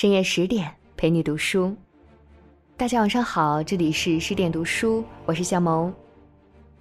[0.00, 1.74] 深夜十点陪你读书。
[2.76, 5.92] 大家晚上好，这里是十点读书，我是小萌。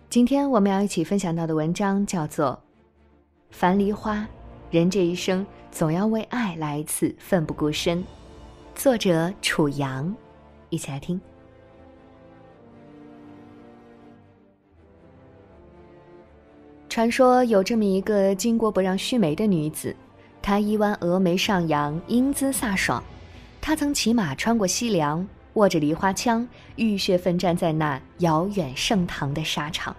[0.07, 2.49] 今天我们要一起分享到的文章叫做
[3.55, 4.17] 《樊梨花》，
[4.69, 8.03] 人这一生总要为爱来一次奋不顾身。
[8.75, 10.15] 作者楚阳，
[10.69, 11.19] 一起来听。
[16.87, 19.95] 传说有这么一个巾帼不让须眉的女子，
[20.41, 23.03] 她一弯峨眉上扬，英姿飒爽。
[23.59, 29.95] 她曾骑马穿过西凉，握着梨花枪，浴血奋战在那遥远盛唐的沙场。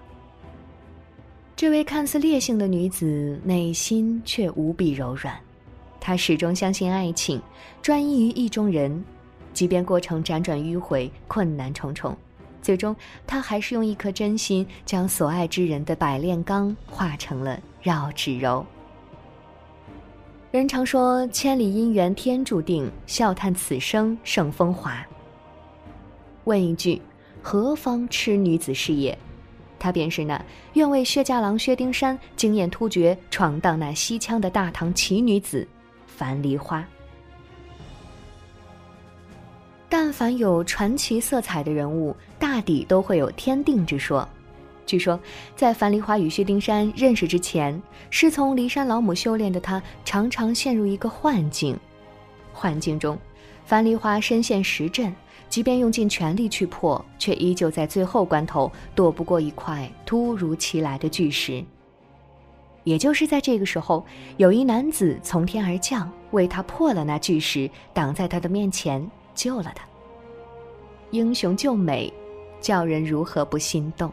[1.55, 5.37] 这位看似烈性的女子，内心却无比柔软。
[6.01, 7.43] 她始终相信爱情，
[7.83, 9.05] 专一于意中人，
[9.53, 12.17] 即便过程辗转迂回，困难重重。
[12.63, 12.95] 最终，
[13.27, 18.65] 她还是用一颗真心，将所爱之人的百炼钢化成了绕指柔。
[20.51, 25.07] 人常说“千里姻缘天注定，笑叹此生胜风华”。
[26.45, 27.03] 问一句，
[27.43, 29.17] 何方痴女子是也？
[29.79, 35.69] 她便是那愿为薛家郎薛丁山惊艳突厥，闯荡那西羌的大唐奇女子
[36.07, 36.83] 樊梨花。
[39.87, 44.27] 但凡有传奇色彩的人物，大抵都会有天定之说。
[44.89, 45.21] 据说，
[45.55, 51.79] 在樊梨花与薛丁山认识之前，师从骊山老母修炼的他，常常陷入一个幻境。
[52.55, 53.19] 幻境中，
[53.67, 55.15] 樊梨花身陷石阵，
[55.51, 61.63] 即便用尽全力去破，却依旧在最后关头躲不过一块突如其来的巨石。
[62.85, 64.03] 也就是在这个时候，
[64.39, 69.07] 有一男子从天而降，为他破了那巨石，挡在他的面前。
[69.35, 69.85] 救了他，
[71.11, 72.11] 英雄救美，
[72.61, 74.11] 叫人如何不心动？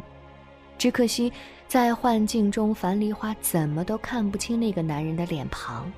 [0.78, 1.32] 只可惜，
[1.68, 5.92] 在幻境中，樊梨花怎么都看不清那个男人的脸庞。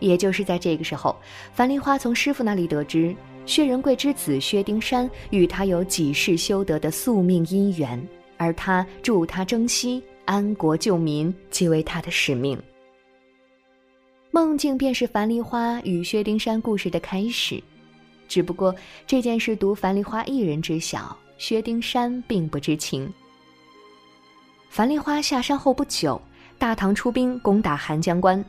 [0.00, 1.16] 也就是在这个时候，
[1.52, 3.14] 樊梨花从师傅那里得知，
[3.46, 8.00] 薛仁贵之子薛丁山与他有几世修得的宿命姻缘，
[8.36, 12.56] 而他助他征西、安国救民，即为他的使命。
[14.30, 17.60] 梦境便是樊梨花与薛丁山故事的开始。
[18.28, 18.72] 只不过
[19.06, 23.12] 这件事独樊梨花一人知晓，薛丁山并不知情。
[24.68, 26.20] 樊梨花下山后不久，
[26.58, 28.44] 大唐出兵攻打韩江关，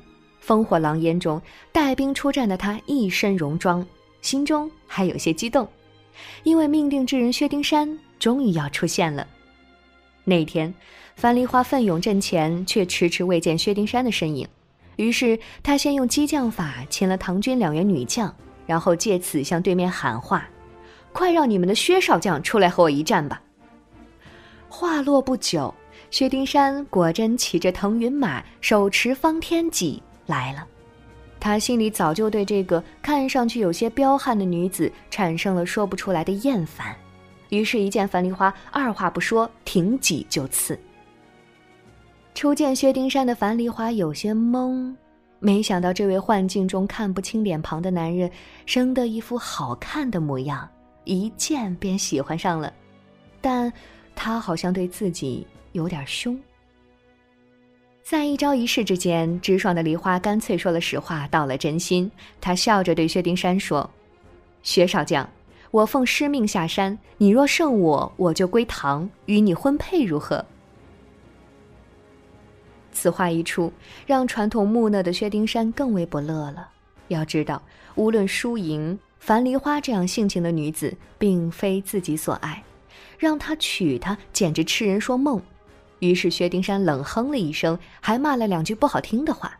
[0.46, 1.42] 烽火狼烟中
[1.72, 3.86] 带兵出战的他一身戎装，
[4.22, 5.68] 心中还有些激动，
[6.44, 9.26] 因为命定之人薛丁山终于要出现了。
[10.24, 10.74] 那天，
[11.16, 14.48] 樊梨花奋勇阵前，却迟迟未见薛丁山的身影，
[14.98, 18.34] 于是他先用激将法擒了唐军两员女将。
[18.68, 20.48] 然后借此向对面喊话
[21.12, 23.42] ：“快让你们的薛少将出来和我一战吧！”
[24.70, 25.74] 话落不久，
[26.12, 30.66] 薛丁山果真骑着腾云马，手持方天戟来了。
[31.40, 36.94] 他心里早就对这个看上去有些彪悍的女子产生了说不出来的厌烦，
[37.50, 40.78] 于是，一见樊梨花，二话不说，挺戟就刺。
[42.36, 44.96] 初见薛丁山的樊梨花有些懵。
[45.40, 48.30] 没想到这位幻境中看不清脸庞的男人，
[48.66, 50.68] 生得一副好看的模样，
[51.06, 52.74] 一见便喜欢上了。
[53.40, 53.72] 但，
[54.16, 56.38] 他好像对自己有点凶。
[58.04, 62.12] 在一朝一夕之间，直爽的梨花干脆说了实话，道了真心。
[62.42, 63.88] 他笑着对薛丁山说
[64.64, 65.30] ：“薛少将，
[65.70, 70.44] 我奉师命下山，你若胜我，我就归唐，与你婚配，如何？”
[72.92, 73.72] 此话一出，
[74.08, 76.72] 让传统木讷的薛丁山更为不乐了。
[77.10, 77.62] 要知道，
[77.94, 82.64] 无论输赢，樊梨花这样性情的女子，并非自己所爱，
[83.20, 85.40] 让他娶她简直痴人说梦。
[86.00, 89.58] 于是，薛丁山冷哼了一声，还骂了两句不好听的话。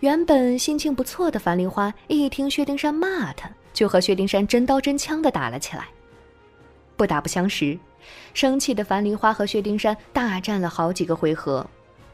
[0.00, 5.88] 原本心情不错的樊梨花，一听薛丁山骂她，就和薛丁山真刀真枪的打了起来。
[6.96, 7.78] 不打不相识，
[8.34, 11.66] 生气的樊梨花和薛丁山大战了好几个回合。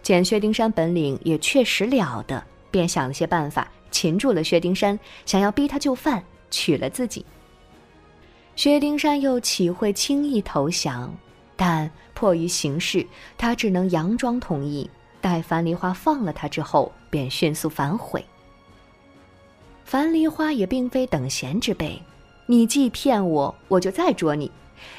[0.02, 7.24] 见薛丁山本领也确实了得，便想了些办法擒住了薛丁山，想要逼他就范，娶了自己。
[8.56, 11.12] 薛丁山又岂会轻易投降？
[11.56, 13.06] 但迫于形势，
[13.36, 14.88] 他只能佯装同意。
[15.20, 18.24] 待樊梨花放了他之后，便迅速反悔。
[19.84, 22.02] 樊梨花也并非等闲之辈，
[22.46, 24.50] 你既骗我，我就再捉你。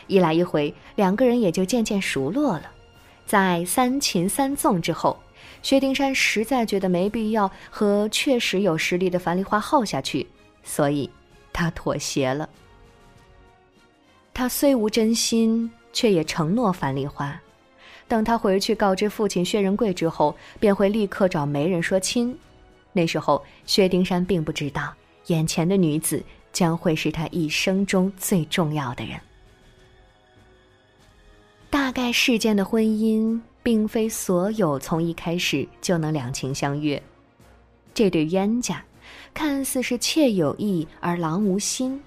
[0.07, 2.71] 一来一回，两个人也就渐渐熟络了。
[3.25, 5.19] 在三擒三纵之后，
[5.61, 10.27] 薛丁山实在觉得没必要和确实有实力的樊梨花耗下去，
[10.63, 11.09] 所以，
[11.51, 12.47] 他妥协了。
[14.33, 17.39] 他虽无真心，却也承诺樊梨花，
[18.07, 22.37] 等他回去告知父亲薛仁贵之后，便会立刻找媒人说亲。
[22.91, 24.93] 那时候，薛丁山并不知道，
[25.27, 29.17] 眼前的女子将会是他一生中最重要的人。
[31.69, 37.01] 大概世间的婚姻，并非所有从一开始就能两情相悦。
[37.95, 38.83] 这对冤家，
[39.33, 41.99] 看似是妾有意而郎无心，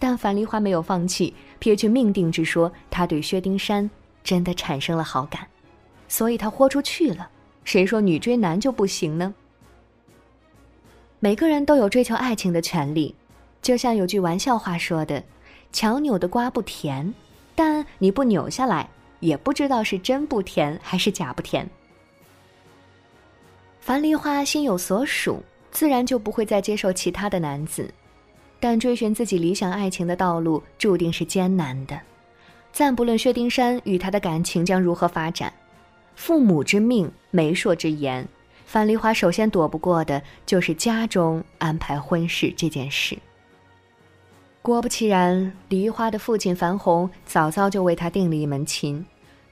[0.00, 1.32] 但樊梨花没有放弃，
[1.62, 3.88] 撇去命定之说，他对薛丁山
[4.24, 5.46] 真的产生了好感，
[6.08, 7.30] 所以他豁出去了。
[7.62, 9.32] 谁说女追男就不行呢？
[11.20, 13.14] 每个人都有追求爱情的权利，
[13.62, 15.22] 就像有句玩笑话说的
[15.72, 17.14] ：“强扭的瓜不甜，
[17.54, 18.88] 但你不扭下来，
[19.20, 21.70] 也不知道是真不甜还是假不甜。”
[23.78, 27.88] 樊梨花心有所属，自然就不会再接受其他的男子，
[28.62, 32.00] 但追寻自己理想爱情的道路注定是艰难的。
[32.72, 35.52] 暂不论薛丁山与他的感情将如何发展，
[36.14, 38.24] 父母之命，媒妁之言。
[38.64, 43.18] 樊梨花首先躲不过的就是家中安排婚事这件事。
[44.62, 49.04] 果不其然，梨花的父亲樊宏早早就为她定了一门亲，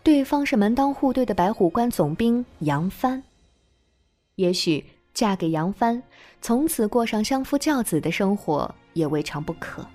[0.04, 3.20] 对方是门当户对的白虎关总兵杨帆。
[4.36, 6.00] 也许嫁给杨帆，
[6.40, 9.86] 从此过上相夫教子的生活也未尝不可。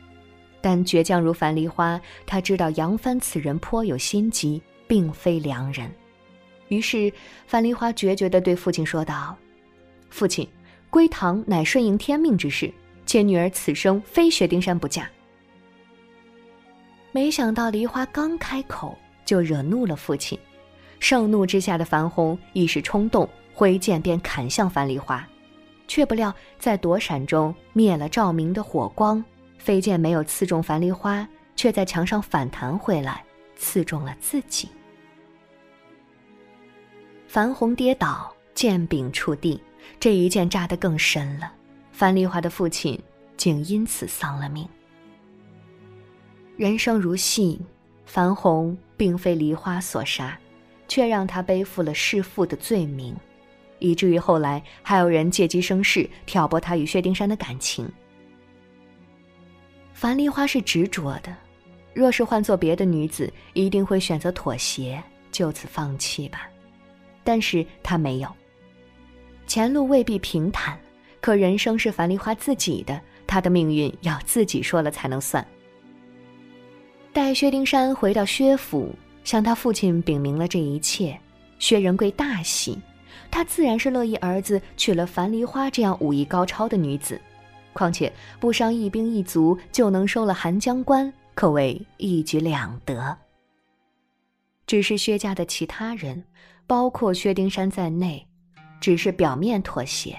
[0.62, 5.92] 但倔强如樊梨花，她知道杨帆此人颇有心机，并非良人。
[6.70, 7.14] 于是，
[7.46, 9.38] 樊梨花决绝地对父亲说道
[10.10, 10.48] ：“父亲，
[10.90, 12.74] 归堂乃顺应天命之事，
[13.06, 15.08] 且女儿此生非薛丁山不嫁。”
[17.14, 20.38] 没想到梨花刚开口，就惹怒了父亲。
[21.00, 25.28] 盛怒之下的樊宏一时冲动，挥剑便砍向樊梨花，
[25.88, 29.24] 却不料在躲闪中灭了照明的火光，
[29.58, 33.24] 飞剑没有刺中樊梨花，却在墙上反弹回来，
[33.56, 34.70] 刺中了自己。
[37.28, 39.62] 樊红跌倒，剑柄触地，
[40.00, 41.52] 这一剑扎得更深了。
[41.92, 43.02] 樊梨花的父亲
[43.38, 44.68] 竟因此丧了命。
[46.58, 47.60] 人生如戏，
[48.06, 50.40] 樊红并非梨花所杀，
[50.88, 53.14] 却让他背负了弑父的罪名，
[53.86, 57.88] 以至于后来还有人借机生事，挑拨他与薛丁山的感情。
[59.94, 61.36] 樊梨花是执着的，
[61.94, 65.02] 若是换做别的女子，一定会选择妥协，
[65.32, 66.50] 就此放弃吧。
[67.24, 68.30] 但是他没有。
[69.48, 70.78] 前路未必平坦，
[71.22, 75.46] 可人生是樊梨花自己的，她的命运要自己说了才能算。
[77.14, 78.94] 待薛丁山回到薛府，
[79.24, 81.18] 向他父亲禀明了这一切，
[81.60, 82.78] 薛仁贵大喜，
[83.30, 87.20] 他自然是乐意儿子娶了樊梨花这样武艺高超的女子，
[87.74, 93.18] 况且不伤一兵一卒就能收了韩江关，可谓一举两得。
[94.68, 96.24] 只是薛家的其他人。
[96.68, 98.28] 包括薛丁山在内，
[98.82, 100.18] 只是表面妥协，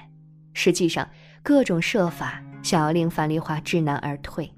[0.53, 1.09] 实际上
[1.43, 4.49] 各种设法想要令樊梨花知难而退。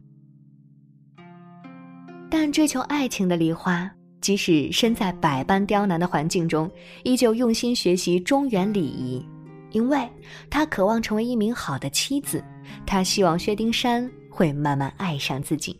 [2.29, 6.71] 但追求爱情的梨花，即使身在百般刁难的环境中，
[7.05, 9.25] 依旧用心学习中原礼仪，
[9.71, 10.09] 因为
[10.51, 12.43] 她渴望成为一名好的妻子，
[12.87, 15.79] 她希望薛丁山会慢慢爱上自己。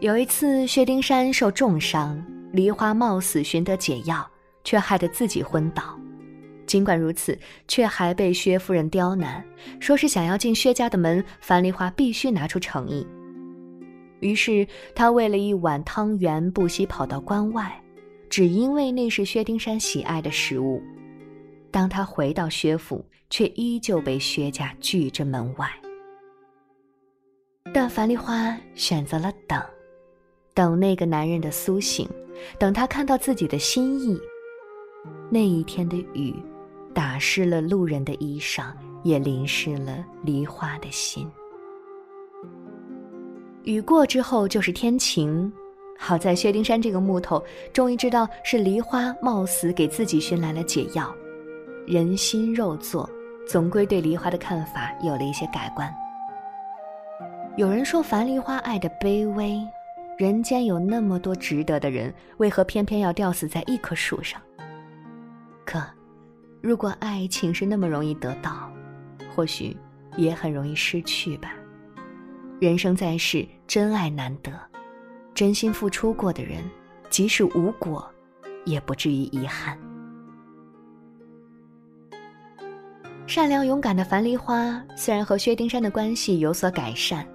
[0.00, 2.22] 有一次，薛丁山受重伤。
[2.50, 4.26] 梨花冒死寻得解药，
[4.64, 5.82] 却害得自己昏倒。
[6.66, 9.44] 尽管如此，却还被薛夫人刁难，
[9.80, 13.06] 说是想要进薛家的门，樊梨花必须拿出诚意。
[14.20, 17.80] 于是他为了一碗汤圆，不惜跑到关外，
[18.28, 20.82] 只因为那是薛丁山喜爱的食物。
[21.70, 25.70] 当他回到薛府，却依旧被薛家拒之门外。
[27.72, 29.62] 但樊梨花选择了等，
[30.54, 32.08] 等那个男人的苏醒。
[32.58, 34.18] 等他看到自己的心意，
[35.28, 36.34] 那一天的雨，
[36.94, 38.72] 打湿了路人的衣裳，
[39.02, 41.28] 也淋湿了梨花的心。
[43.68, 45.52] 雨过之后就是天晴，
[45.98, 51.14] 好在薛丁山这个木头终于知道是梨花冒死给自己寻来了解药。
[51.86, 53.06] 人心肉做，
[53.46, 55.94] 总归对梨花的看法有了一些改观。
[57.58, 59.60] 有人说樊梨花爱的卑微。
[60.16, 64.40] 人间有那么多值得的人，为何偏偏要吊死在一棵树上？
[65.66, 65.78] 可，
[66.62, 68.72] 如果爱情是那么容易得到，
[69.36, 69.76] 或许
[70.16, 71.52] 也很容易失去吧。
[72.60, 74.52] 人生在世，真爱难得，
[75.34, 76.62] 真心付出过的人，
[77.08, 78.08] 即使无果，
[78.64, 79.78] 也不至于遗憾。
[83.26, 87.26] 善良勇敢的樊梨花，虽然和薛丁山的关系有所改善，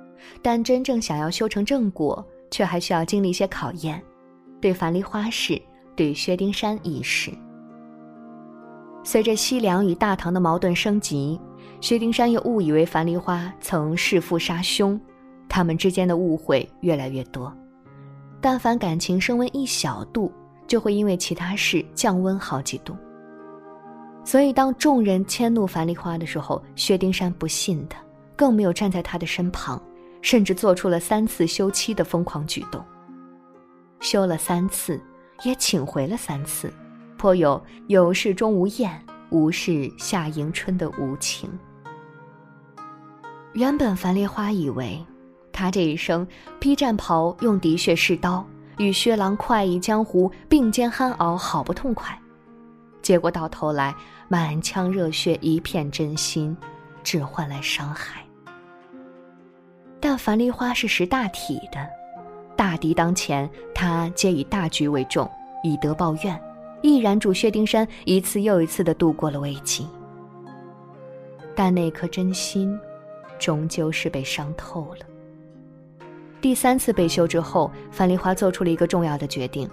[0.42, 2.26] 但真正想要修成正果。
[2.54, 4.00] 却还需要经历一些考验，
[4.62, 5.60] 对樊梨花是，
[5.96, 7.32] 对薛丁山亦是。
[9.04, 11.42] 随着西凉与大唐的矛盾升级，
[11.82, 15.02] 薛丁山又误以为樊梨花曾弑父杀兄，
[15.56, 17.56] 他们之间的误会越来越多。
[18.42, 20.32] 但凡感情升温一小度，
[20.66, 22.98] 就会因为其他事降温好几度。
[24.26, 27.96] 所以，当众人迁怒樊梨花的时候，薛丁山不信的，
[28.36, 29.80] 更没有站在他的身旁，
[30.24, 32.84] 甚至做出了三次休妻的疯狂举动。
[34.00, 35.00] 休了三次，
[35.44, 36.74] 也请回了三次，
[37.16, 41.48] 颇有有事终无厌，无事夏迎春的无情。
[43.54, 45.00] 原本樊梨花以为，
[45.54, 46.28] 他这一生
[46.60, 48.46] 披战袍，用滴血试刀，
[48.80, 52.20] 与薛郎快意江湖，并肩酣熬，好不痛快。
[53.02, 53.96] 结果到头来，
[54.28, 56.58] 满腔热血，一片真心，
[57.04, 58.22] 只换来伤害。
[60.00, 61.88] 但樊梨花是识大体的，
[62.56, 65.30] 大敌当前，他皆以大局为重，
[65.64, 66.42] 以德报怨，
[66.82, 69.88] 毅然助薛丁山一次又一次的度过了危机。
[71.56, 72.78] 但那颗真心。
[73.40, 75.06] 终究是被伤透了。
[76.44, 79.66] 第三次被休之后，樊梨花做出了一个重要的决定：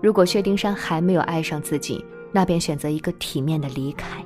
[0.00, 4.24] 如果薛丁山还没有爱上自己，那便选择一个体面的离开。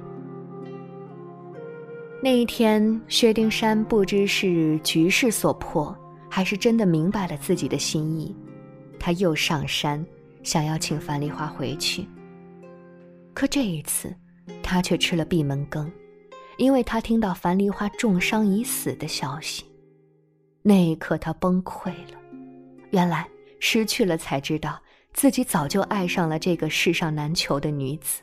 [2.23, 5.97] 那一天，薛丁山不知是局势所迫，
[6.29, 8.37] 还是真的明白了自己的心意，
[8.99, 10.05] 他又上山，
[10.43, 12.07] 想要请樊梨花回去。
[13.33, 14.15] 可这一次，
[14.63, 15.91] 他却吃了闭门羹。
[16.59, 19.65] 因为他听到樊梨花重伤已死的消息，
[20.63, 22.19] 那一刻他崩溃了。
[22.91, 23.29] 原来
[23.61, 24.81] 失去了才知道
[25.13, 28.23] 自己早就爱上了这个世上难求的女子。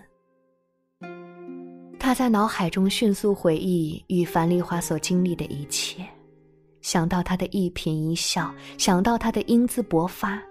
[2.00, 6.06] 他在脑海中迅速回忆与樊梨花所经历的一切，
[6.82, 10.42] 想到她的一颦一笑，想到她的英姿勃发，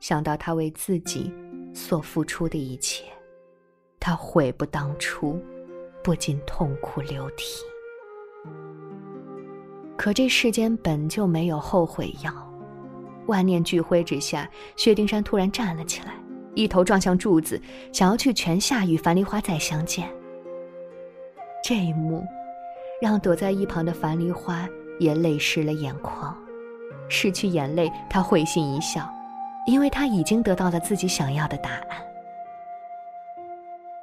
[0.00, 1.32] 想到她为自己
[1.74, 3.04] 所付出的一切，
[4.00, 5.38] 他悔不当初。
[6.02, 7.64] 不禁痛哭流涕。
[9.96, 12.32] 可这世间本就没有后悔药，
[13.26, 16.14] 万念俱灰之下，薛丁山突然站了起来，
[16.54, 17.60] 一头撞向柱子，
[17.92, 20.08] 想要去泉下与樊梨花再相见。
[21.62, 22.24] 这一幕，
[23.00, 26.36] 让躲在一旁的樊梨花也泪湿了眼眶。
[27.08, 29.08] 拭去眼泪，他会心一笑，
[29.66, 31.88] 因为他已经得到了自己想要的答案。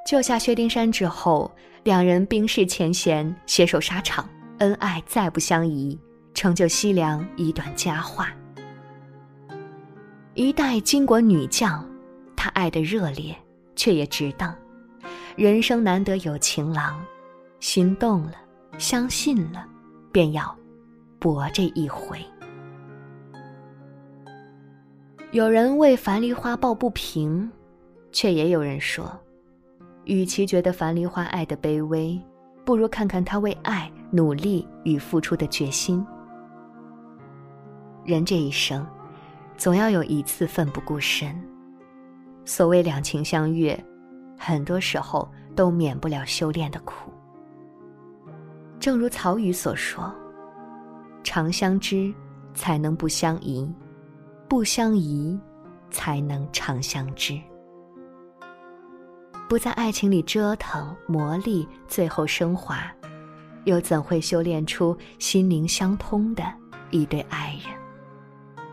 [0.06, 1.52] 救下薛丁山之后。
[1.84, 4.30] 两人冰释前嫌，携手沙场，
[4.62, 6.00] 恩爱再不相宜，
[6.36, 8.30] 成就西凉一段佳话。
[10.36, 11.84] 一代巾帼女将，
[12.36, 13.36] 她爱的热烈，
[13.76, 14.56] 却也值当。
[15.36, 17.04] 人生难得有情郎，
[17.60, 18.34] 心动了，
[18.78, 19.66] 相信了，
[20.12, 20.56] 便要
[21.18, 22.24] 搏这一回。
[25.32, 27.52] 有人为樊梨花抱不平，
[28.12, 29.12] 却也有人说。
[30.06, 32.22] 与其觉得樊梨花爱的卑微，
[32.64, 36.06] 不如看看她为爱努力与付出的决心。
[38.04, 38.86] 人这一生，
[39.58, 41.36] 总要有一次奋不顾身。
[42.46, 43.78] 所谓两情相悦，
[44.38, 47.12] 很多时候都免不了修炼的苦。
[48.80, 50.12] 正如曹禺所说
[51.24, 52.12] ：“常相知，
[52.54, 53.72] 才能不相疑；
[54.50, 55.40] 不相疑，
[55.92, 57.40] 才能长相知。”
[59.48, 62.92] 不在爱情里折腾磨砺，最后升华，
[63.66, 66.44] 又怎会修炼出心灵相通的
[66.90, 68.66] 一对爱人？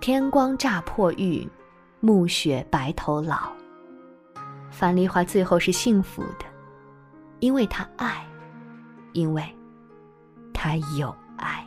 [0.00, 1.48] 天光乍破玉，
[2.00, 3.50] 暮雪白头老。
[4.70, 6.44] 樊梨花最后是幸福的，
[7.40, 8.26] 因为她爱，
[9.12, 9.42] 因为
[10.52, 11.66] 她有爱。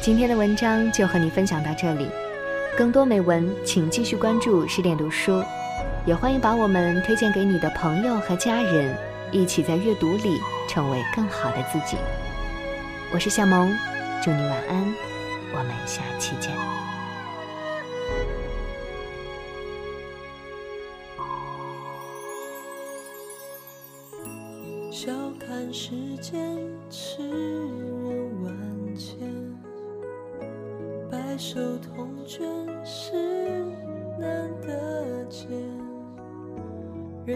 [0.00, 2.08] 今天的文章就和你分享到这里。
[2.78, 5.42] 更多美文，请继续关注十点读书，
[6.06, 8.96] 也欢迎把我们推荐给你的朋友和家人，
[9.32, 11.96] 一起在阅读里成为更好的自己。
[13.12, 13.76] 我是夏萌，
[14.22, 14.94] 祝你晚安，
[15.52, 16.95] 我们下期见。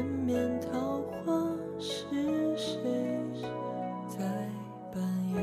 [0.01, 1.31] 人面桃花
[1.79, 2.07] 是
[2.57, 2.81] 谁
[4.09, 4.25] 在
[4.91, 5.03] 扮
[5.35, 5.39] 演？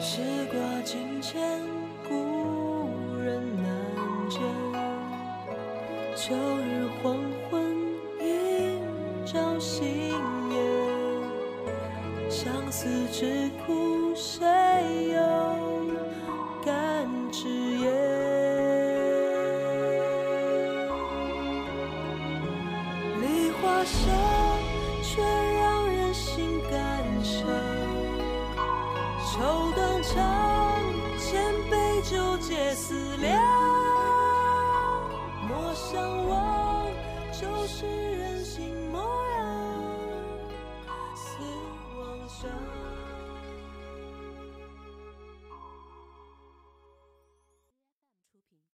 [0.00, 1.60] 时过境迁，
[2.08, 2.14] 故
[3.22, 3.66] 人难
[4.30, 4.40] 见。
[6.16, 7.18] 秋日黄
[7.50, 7.60] 昏，
[8.18, 8.80] 映
[9.26, 10.10] 照心。
[12.30, 14.46] 相思之苦，谁
[15.12, 15.18] 又
[16.64, 16.74] 敢
[23.84, 24.08] 手，
[25.02, 27.46] 却让人心感伤。
[29.26, 30.33] 愁断肠，